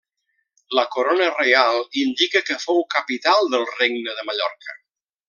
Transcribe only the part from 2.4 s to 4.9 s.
que fou capital del Regne de Mallorca.